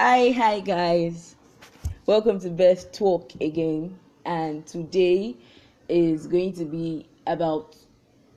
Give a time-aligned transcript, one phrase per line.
[0.00, 1.34] Hi, hi guys.
[2.06, 3.98] Welcome to Best Talk again.
[4.24, 5.34] And today
[5.88, 7.74] is going to be about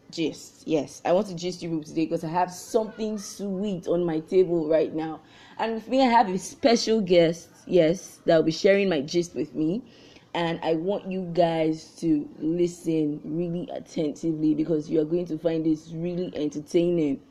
[0.09, 0.63] gist.
[0.67, 4.67] Yes, I want to gist you today because I have something sweet on my table
[4.67, 5.21] right now.
[5.59, 9.35] And with me, I have a special guest, yes, that will be sharing my gist
[9.35, 9.83] with me.
[10.33, 15.63] And I want you guys to listen really attentively because you are going to find
[15.63, 17.21] this really entertaining.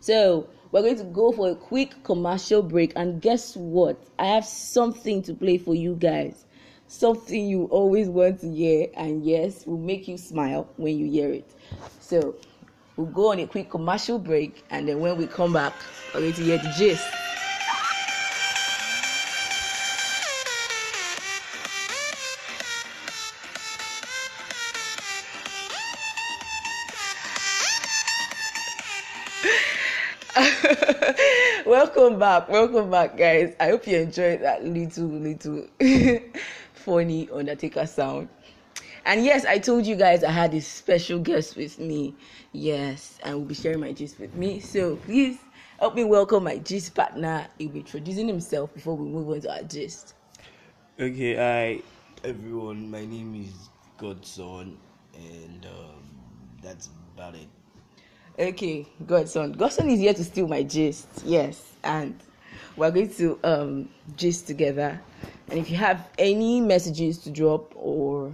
[0.00, 2.92] So, we're going to go for a quick commercial break.
[2.96, 3.98] And guess what?
[4.18, 6.44] I have something to play for you guys.
[6.86, 8.88] Something you always want to hear.
[8.94, 11.50] And yes, will make you smile when you hear it.
[12.00, 12.36] So,
[12.96, 14.64] we'll go on a quick commercial break.
[14.70, 15.74] And then when we come back,
[16.14, 17.06] we're going to hear the gist.
[32.08, 33.54] Welcome back welcome back guys.
[33.60, 35.66] I hope you enjoyed that little little
[36.72, 38.30] funny undertaker sound.
[39.04, 42.14] And yes i told you guys i had a special guest with me.
[42.52, 44.60] Yes and will be sharing my gist with me.
[44.60, 45.38] So please
[45.78, 49.52] help me welcome my gist partner he'll be introducing himself before we move on to
[49.52, 50.14] our gist.
[50.98, 51.82] Okay, hi
[52.24, 52.90] everyone.
[52.90, 54.78] My name is Godson,
[55.14, 56.02] and um,
[56.62, 57.57] that's about it.
[58.38, 59.50] Okay, Godson.
[59.50, 61.08] Godson is here to steal my gist.
[61.24, 62.16] Yes, and
[62.76, 65.00] we're going to um gist together.
[65.48, 68.30] And if you have any messages to drop or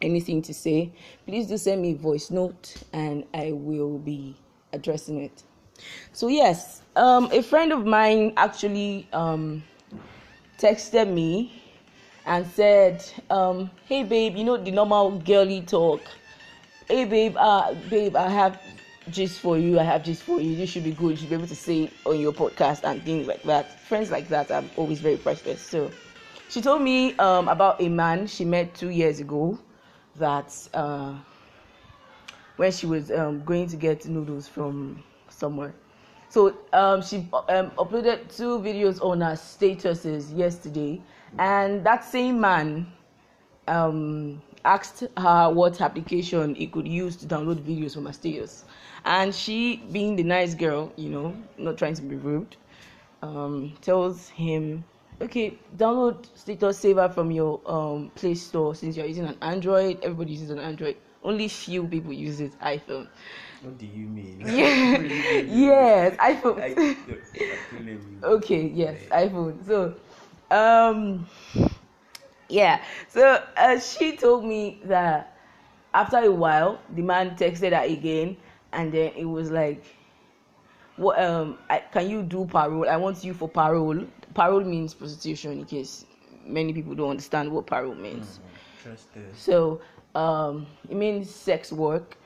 [0.00, 0.92] anything to say,
[1.26, 4.36] please do send me a voice note, and I will be
[4.72, 5.42] addressing it.
[6.12, 9.64] So yes, um, a friend of mine actually um
[10.58, 11.60] texted me
[12.24, 16.02] and said, um, "Hey babe, you know the normal girly talk.
[16.86, 18.60] Hey babe, uh, babe, I have
[19.10, 19.78] gist for you.
[19.78, 20.56] I have gist for you.
[20.56, 21.10] This should be good.
[21.10, 23.80] You should be able to say on your podcast and things like that.
[23.80, 25.60] Friends like that are always very precious.
[25.60, 25.90] So
[26.48, 29.58] she told me um, about a man she met two years ago
[30.16, 31.14] that uh,
[32.56, 35.74] when she was um, going to get noodles from somewhere.
[36.28, 41.02] So um, she um, uploaded two videos on her statuses yesterday,
[41.38, 42.90] and that same man
[43.68, 48.64] um, asked her what application he could use to download videos from status.
[49.04, 52.56] And she, being the nice girl, you know, not trying to be rude,
[53.22, 54.84] um, tells him,
[55.20, 59.98] okay, download Status Saver from your um, Play Store since you're using an Android.
[60.02, 60.96] Everybody uses an Android.
[61.24, 63.08] Only few people use it iPhone.
[63.62, 64.42] What do you mean?
[64.46, 64.98] Yeah.
[65.46, 66.58] yes, iPhone.
[66.60, 66.96] I
[68.24, 69.94] okay yes iphone so
[70.54, 71.26] um
[72.52, 75.36] yeah so uh, she told me that
[75.94, 78.36] after a while the man texted her again
[78.72, 79.84] and then it was like
[80.96, 84.04] what um I, can you do parole i want you for parole
[84.34, 86.06] parole means prostitution in case
[86.46, 88.40] many people don't understand what parole means
[88.82, 89.38] Trust this.
[89.38, 89.80] so
[90.14, 92.16] um, it means sex work,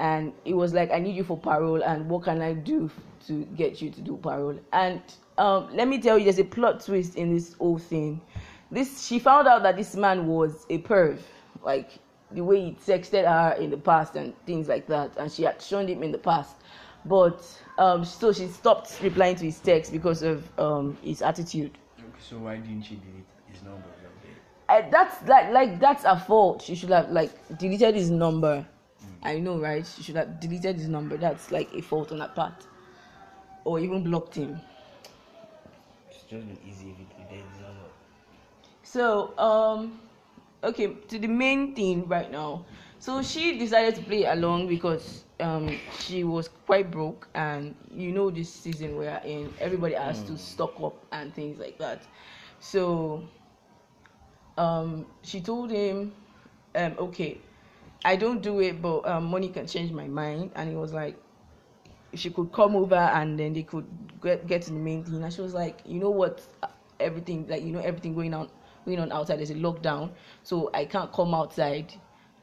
[0.00, 2.90] and it was like I need you for parole, and what can I do
[3.28, 4.58] to get you to do parole?
[4.72, 5.00] And
[5.38, 8.20] um, let me tell you, there's a plot twist in this whole thing.
[8.70, 11.18] This she found out that this man was a perv,
[11.62, 11.90] like
[12.32, 15.62] the way he texted her in the past and things like that, and she had
[15.62, 16.56] shown him in the past.
[17.04, 17.46] But
[17.78, 21.78] um, so she stopped replying to his text because of um, his attitude.
[21.98, 23.84] Okay, so why didn't she delete his number?
[24.68, 26.62] I, that's like like that's a fault.
[26.62, 28.66] She should have like deleted his number.
[29.22, 29.86] I know, right?
[29.86, 31.16] She should have deleted his number.
[31.16, 32.66] That's like a fault on her part,
[33.64, 34.60] or even blocked him.
[36.10, 37.85] It's just been easy if you deleted his number.
[38.86, 39.98] So um,
[40.62, 42.64] okay, to the main thing right now.
[42.98, 48.30] So she decided to play along because um she was quite broke, and you know
[48.30, 52.06] this season we're in, everybody has to stock up and things like that.
[52.60, 53.28] So
[54.58, 56.12] um, she told him,
[56.74, 57.40] um, okay,
[58.04, 60.52] I don't do it, but um, money can change my mind.
[60.54, 61.16] And he was like,
[62.14, 63.86] she could come over and then they could
[64.22, 65.22] get, get to the main thing.
[65.22, 66.46] And she was like, you know what,
[67.00, 68.48] everything, like, you know, everything going on,
[68.86, 70.10] going on outside, there's a lockdown.
[70.42, 71.92] So I can't come outside.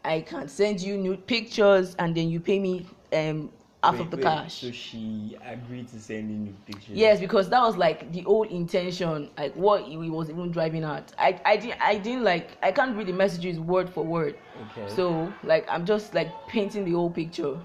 [0.06, 3.50] I can't send you new pictures and then you pay me um,
[3.81, 4.54] half Wait, of the wait, cash.
[4.56, 6.95] So she agreed to send in the pictures.
[6.95, 11.13] Yes, because that was like the old intention, like what he was even driving at.
[11.18, 14.36] I, I didn't, I didn't like, I can't read the messages word for word.
[14.72, 14.94] Okay.
[14.94, 17.57] So like, I'm just like painting the whole picture.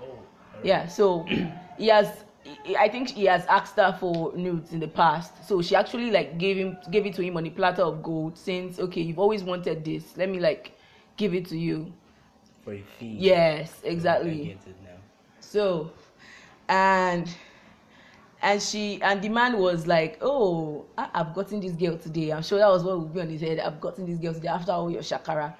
[0.00, 0.18] Oh.
[0.62, 0.86] Yeah.
[0.86, 1.24] So
[1.78, 2.24] he has,
[2.78, 5.46] I think he has asked her for nudes in the past.
[5.46, 8.38] So she actually like gave him, gave it to him on a platter of gold.
[8.38, 10.72] Since okay, you've always wanted this, let me like
[11.16, 11.92] give it to you.
[12.64, 13.16] For a fee.
[13.18, 14.44] Yes, I exactly.
[14.44, 14.98] get it now.
[15.40, 15.92] So,
[16.68, 17.28] and
[18.42, 22.42] and she and the man was like, "Oh, I, I've gotten this girl today." I'm
[22.42, 23.58] sure that was what would be on his head.
[23.60, 25.54] I've gotten this girl today after all your shakara,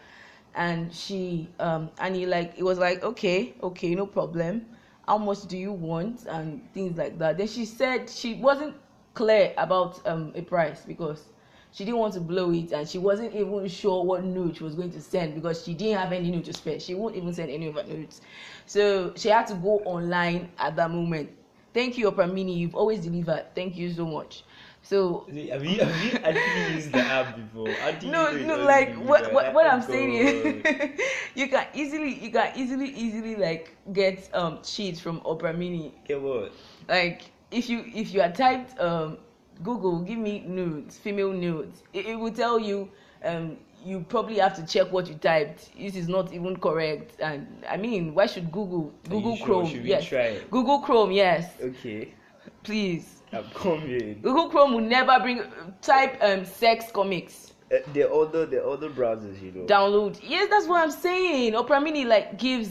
[0.54, 4.66] and she um and he like it was like, "Okay, okay, no problem.
[5.10, 7.38] How much do you want?" and things like that.
[7.38, 8.74] Then she said she wasn't
[9.14, 11.28] clear about um a price because
[11.72, 14.74] she didn't want to blow it and she wasn't even sure what note she was
[14.74, 16.80] going to send because she didn't have any note to spare.
[16.80, 18.20] She won't even send any of her notes.
[18.66, 21.30] So she had to go online at that moment.
[21.72, 22.54] Thank you, Opera Mini.
[22.54, 23.46] You've always delivered.
[23.54, 24.44] Thank you so much.
[24.82, 27.80] So Have you, have you actually used the app before?
[27.80, 31.00] How do you no, no, like what what, what I'm Oh, saying is
[31.34, 35.94] you can easily you can easily easily like get um cheats from Opera Mini.
[36.04, 36.52] Get what?
[36.88, 39.18] like if you if you are typed um
[39.62, 42.88] google give me nudes female nudes it, it will tell you
[43.24, 45.70] um you probably have to check what you typed.
[45.78, 47.20] This is not even correct.
[47.20, 49.64] And i mean why should google google sure?
[49.64, 49.80] chrome?
[49.82, 50.10] We yes.
[50.50, 51.52] google chrome yes.
[51.60, 52.14] Okay,
[52.62, 55.42] please Google chrome will never bring
[55.82, 57.52] type um sex comics.
[57.72, 59.64] Uh, the other, the other browsers, you know.
[59.66, 60.18] download.
[60.22, 61.54] Yes that's what i'm saying.
[61.54, 62.70] Opera mini like gives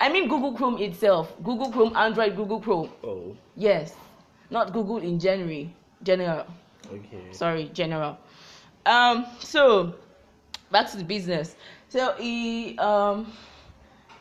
[0.00, 1.34] i mean google chrome itself.
[1.44, 2.90] Google chrome android google chrome.
[3.04, 3.94] Oh, yes.
[4.50, 5.74] Not google in january.
[6.02, 6.46] General.
[6.90, 7.20] Okay.
[7.32, 8.16] sorry general.
[8.86, 9.94] Um so
[10.70, 11.54] back to the business.
[11.90, 13.30] So he um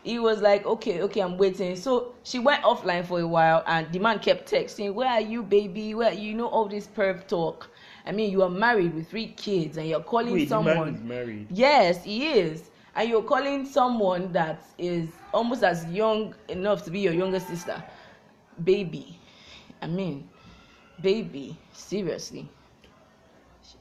[0.08, 3.92] he was like okay okay i'm waiting so she went offline for a while and
[3.92, 7.70] the man kept texting where are you baby where you know all this perv talk
[8.06, 10.96] i mean you are married with three kids and you're calling Wait, the someone man
[10.96, 11.48] is married.
[11.50, 12.70] Yes, he is.
[12.96, 17.84] And you're calling someone that is almost as young enough to be your younger sister.
[18.64, 19.20] Baby.
[19.84, 20.28] I mean,
[21.00, 21.56] baby.
[21.74, 22.50] Seriously.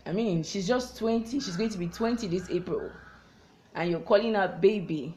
[0.04, 1.40] I mean, she's just 20.
[1.40, 2.90] She's going to be 20 this April.
[3.74, 5.14] And you're calling her baby.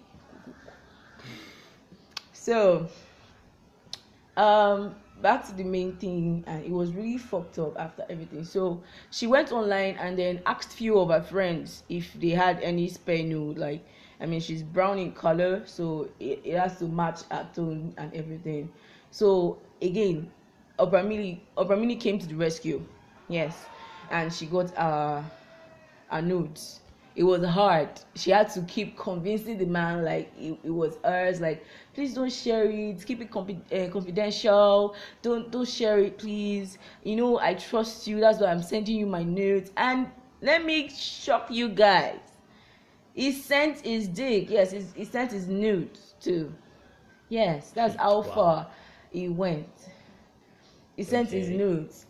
[2.50, 2.88] So,
[4.36, 8.44] um, back to the main thing, and it was really fucked up after everything.
[8.44, 8.82] So
[9.12, 13.22] she went online and then asked few of her friends if they had any spare
[13.22, 13.60] nude.
[13.60, 13.86] Like,
[14.20, 18.12] I mean, she's brown in color, so it, it has to match her tone and
[18.16, 18.72] everything.
[19.12, 20.32] So again,
[20.80, 22.84] Opera Mini, Opera Mini came to the rescue.
[23.28, 23.68] Yes,
[24.10, 25.22] and she got uh,
[26.08, 26.80] her nudes.
[27.20, 27.90] It was hard.
[28.16, 31.42] She had to keep convincing the man like it, it was hers.
[31.42, 33.06] Like, please don't share it.
[33.06, 34.96] Keep it confi- uh, confidential.
[35.22, 36.80] Don't don't share it, please.
[37.04, 38.22] You know I trust you.
[38.22, 39.72] That's why I'm sending you my nudes.
[39.78, 40.10] And
[40.42, 42.20] let me shock you guys.
[43.14, 44.50] He sent his dick.
[44.50, 46.54] Yes, he, sent his nudes too.
[47.30, 48.34] Yes, that's how Wow.
[48.34, 48.68] far
[49.12, 49.90] he went.
[50.96, 51.58] He sent his Okay.
[51.58, 52.06] nudes.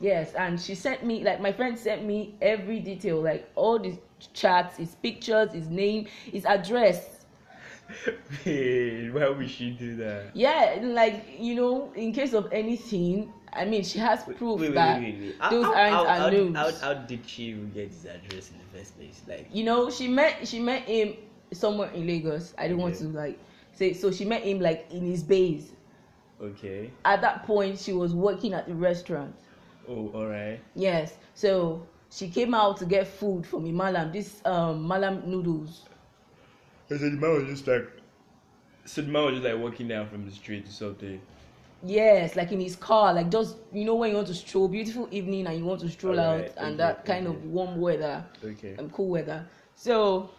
[0.00, 3.98] Yes, and she sent me like my friend sent me every detail, like all the
[4.34, 7.24] chats, his pictures, his name, his address.
[8.46, 10.30] Wait, why would she do that?
[10.34, 14.74] Yeah, like you know, in case of anything, I mean, she has proof Wait, wait,
[14.74, 15.36] that wait, wait, wait.
[15.38, 16.56] How- those how, aren't how, how, nudes.
[16.56, 19.22] how, how did she get his address in the first place?
[19.26, 21.14] Like, you know, she met she met him
[21.52, 22.54] somewhere in Lagos.
[22.58, 23.38] I don't want to like
[23.72, 24.10] say so.
[24.10, 25.72] She met him like in his base.
[26.40, 26.90] okay.
[27.04, 29.34] At that point, she was working at the restaurant.
[29.88, 30.60] Oh, alright.
[30.74, 34.12] Yes, so she came out to get food for me, Malam.
[34.12, 35.84] This um Malam noodles.
[36.88, 37.88] So the man was just like.
[38.84, 41.20] So the man was just like walking down from the street or something.
[41.82, 45.08] Yes, like in his car, like just you know when you want to stroll, beautiful
[45.10, 47.36] evening, and you want to stroll Alright, out, and okay, that kind okay.
[47.36, 48.74] of warm weather Okay.
[48.78, 49.46] and cool weather.
[49.74, 50.30] So,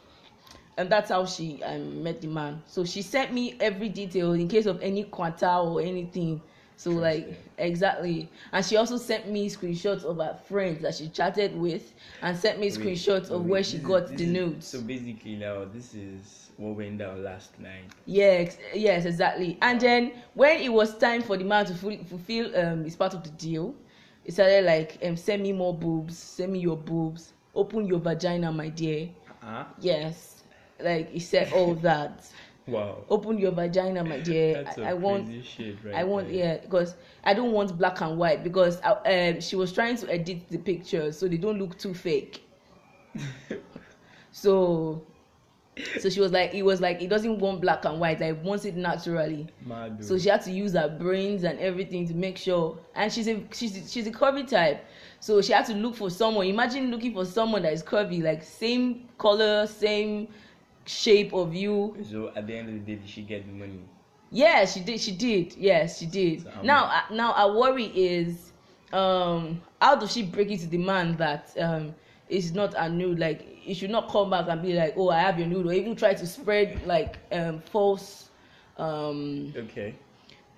[0.77, 2.62] and that's how she um, met the man.
[2.66, 6.42] So she sent me every detail in case of any quanta or anything.
[6.78, 7.50] So like Interesting.
[7.58, 12.38] exactly, and she also sent me screenshots of her friends that she chatted with, and
[12.38, 14.68] sent me Wait, screenshots of wait, where she is- got this the is- nudes.
[14.68, 17.92] So basically, now this is what went down last night.
[18.06, 19.58] Yes, yes, exactly.
[19.62, 23.14] And then when it was time for the man to ful- fulfill um his part
[23.14, 23.76] of the deal,
[24.24, 28.52] he started like um send me more boobs, send me your boobs, open your vagina,
[28.52, 29.10] my dear.
[29.42, 29.66] Huh?
[29.80, 30.44] Yes,
[30.80, 32.30] like he said all that.
[32.68, 33.06] Wow.
[33.10, 34.64] Open your vagina, my dear.
[34.64, 35.30] That's I, I want.
[35.46, 36.36] shit right I want there.
[36.38, 38.92] yeah because I don't want black and white because I,
[39.30, 42.44] um, she was trying to edit the pictures so they don't look too fake.
[44.32, 45.02] so,
[46.00, 48.20] so she was like, it was like it doesn't want black and white.
[48.20, 49.48] Like wants it naturally.
[50.02, 52.78] So she had to use her brains and everything to make sure.
[52.96, 54.86] And she's a she's she's a curvy type,
[55.22, 56.48] so she had to look for someone.
[56.48, 60.28] Imagine looking for someone that is curvy, like same color, same
[60.88, 61.98] shape of you.
[62.03, 63.82] So at the end of the day, did she get the money?
[64.32, 65.00] Yeah, she did.
[65.00, 65.56] She did.
[65.56, 66.41] Yes, she did.
[66.44, 68.53] So now, uh, now our worry is,
[68.91, 71.96] um, how does she break it to the man that um
[72.27, 73.20] it's not a nude?
[73.20, 75.74] Like, you should not come back and be like, oh, I have your nude, or
[75.74, 78.29] even try to spread like um false
[78.77, 79.96] um Okay.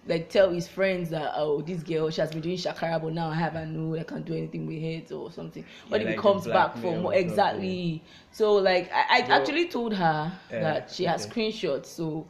[0.07, 3.29] Like tell his friends that oh this girl she has been doing shakara but now
[3.29, 5.65] I have a know I can't do anything with it or something.
[5.89, 8.03] But Yeah, if like he comes back for more exactly?
[8.31, 11.27] So like I, I actually told her that she has okay.
[11.27, 11.87] screenshots.
[11.87, 12.27] So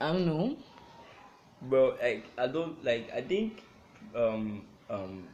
[0.00, 0.56] I don't know.
[1.68, 3.10] Well, like I don't like.
[3.14, 3.62] I think,
[4.14, 5.28] um, um,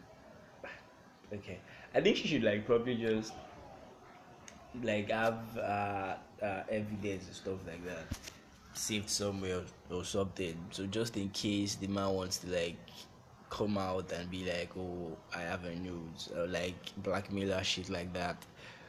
[1.32, 1.60] okay.
[1.94, 3.32] I think she should like probably just
[4.82, 8.06] like have uh, uh evidence and stuff like that
[8.74, 10.56] saved somewhere or something.
[10.70, 12.76] So just in case the man wants to like
[13.50, 18.12] come out and be like, oh, I have a news or like blackmailer shit like
[18.14, 18.44] that.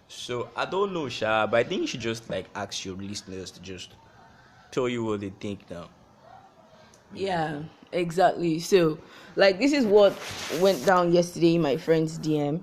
[0.08, 3.52] So I don't know, Sha, but I think you should just like ask your listeners
[3.52, 3.96] to just
[4.72, 5.90] tell you what they think now.
[7.14, 7.62] Yeah,
[7.92, 8.60] exactly.
[8.60, 8.98] So,
[9.36, 10.14] like, this is what
[10.60, 12.62] went down yesterday in my friend's DM,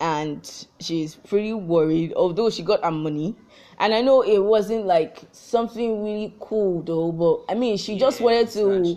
[0.00, 2.12] and she's pretty worried.
[2.14, 3.34] Although she got her money,
[3.78, 7.12] and I know it wasn't like something really cool though.
[7.12, 8.96] But I mean, she just wanted to.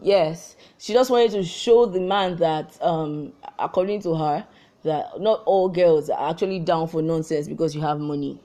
[0.00, 4.46] Yes, she just wanted to show the man that, um, according to her,
[4.84, 8.40] that not all girls are actually down for nonsense because you have money.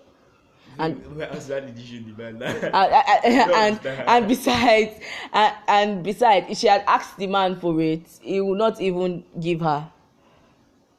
[0.79, 4.99] And Where else did you show the and and, and besides
[5.31, 9.23] and, and besides if she had asked the man for it he would not even
[9.39, 9.87] give her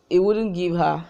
[0.08, 1.04] he wouldn't give her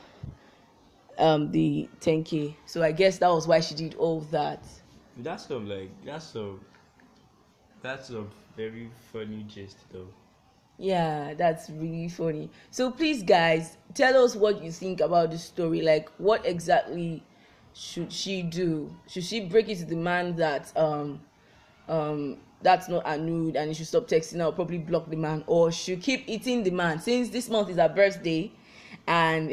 [1.18, 4.62] um the 10k so i guess that was why she did all that.
[5.16, 6.60] That's some like that's some
[7.82, 8.24] that's a
[8.56, 10.08] very funny gist though.
[10.78, 12.50] yeah that's really funny.
[12.70, 15.82] So please guys tell us what you think about the story.
[15.82, 17.22] Like what exactly
[17.74, 18.90] should she do?
[19.06, 21.20] Should she break it to the man that um
[21.88, 25.16] um that's not a nude and he should stop texting her or probably block the
[25.16, 25.44] man?
[25.46, 26.98] Or should keep eating the man?
[26.98, 28.50] Since this month is her birthday
[29.06, 29.50] and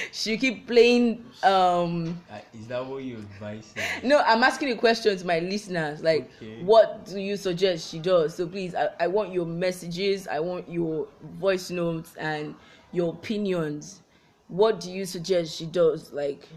[0.12, 3.74] she keep playing um Uh, is that what you advise?
[4.02, 6.56] no i'm asking a question to my listeners like Okay.
[6.60, 10.68] what do you suggest she does so please I, I want your messages i want
[10.68, 11.06] your
[11.38, 12.54] voice notes and
[12.92, 14.00] your opinions
[14.48, 16.48] what do you suggest she does like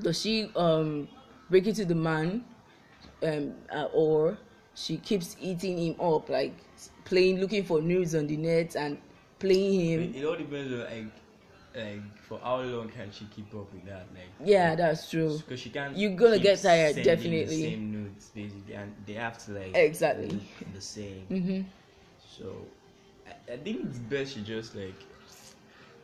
[0.00, 1.08] does she um
[1.48, 2.44] break it to the man
[3.22, 4.38] um uh, or
[4.74, 6.54] she keeps eating him up like
[7.04, 8.98] playing looking for news on the net and
[9.40, 11.12] playing him It, it all depends on like
[11.74, 14.30] like for how long can she keep up with that like?
[14.44, 15.38] Yeah that's true.
[15.38, 17.44] Because she can't You're gonna get tired, definitely.
[17.44, 20.40] the same notes basically and they have to like Exactly.
[20.74, 21.26] the same.
[21.30, 21.60] Mm-hmm.
[22.36, 22.66] so
[23.26, 24.94] I, I think it's best she just like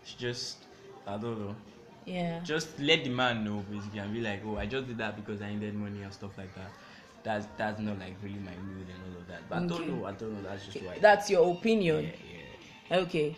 [0.04, 0.58] she just
[1.06, 1.56] I don't know.
[2.04, 2.40] Yeah.
[2.44, 5.42] Just let the man know basically and be like oh I just did that because
[5.42, 6.70] I needed money and stuff like that.
[7.24, 9.48] That's that's not like really my mood and all of that.
[9.48, 10.98] But I don't know I don't know that's just why.
[11.00, 12.10] That's your yeah, opinion yeah.
[12.90, 13.36] Okay.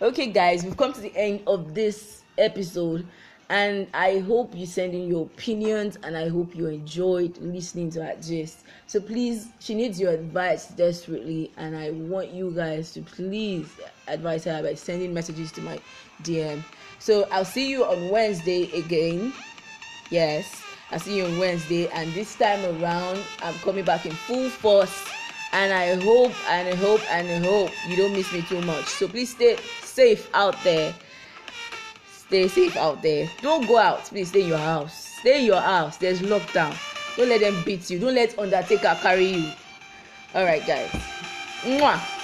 [0.00, 3.04] Okay guys we've come to the end of this episode
[3.50, 8.04] and i hope you send in your opinions and i hope you enjoyed listening to
[8.04, 8.60] her gist.
[8.86, 13.68] So please she needs your advice desperately and i want you guys to please
[14.06, 15.80] advise her by sending messages to my
[16.22, 16.62] dm
[16.98, 19.32] so i'll see you on wednesday again.
[20.10, 24.48] Yes i'll see you on wednesday and this time around i'm coming back in full
[24.48, 25.08] force
[25.52, 28.86] and i hope and i hope and i hope you don't miss me too much.
[28.86, 30.94] So please stay safe out there.
[32.10, 33.28] Stay safe out there.
[33.40, 34.04] Don't go out.
[34.04, 35.16] Please stay in your house.
[35.20, 35.96] Stay in your house.
[35.96, 36.76] There's lockdown.
[37.16, 37.98] Don't let them beat you.
[37.98, 39.50] Don't let undertaker carry you.
[40.34, 40.90] All right guys.
[41.62, 42.17] Mwah.